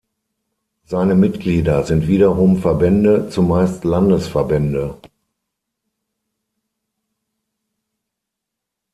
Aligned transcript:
Seine 0.85 1.13
Mitglieder 1.13 1.83
sind 1.83 2.07
wiederum 2.07 2.57
Verbände, 2.57 3.29
zumeist 3.29 3.83
Landesverbände. 3.85 4.99